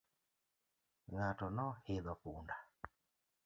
[1.11, 2.55] Ng'ato no hidho punda.